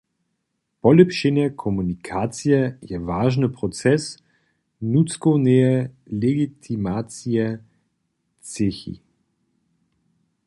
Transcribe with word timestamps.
Polěpšenje 0.81 1.49
komunikacije 1.49 2.79
je 2.81 2.99
wažny 2.99 3.47
proces 3.49 4.03
nutřkowneje 4.81 5.95
legitimacije 6.11 7.47
třěchi. 8.41 8.99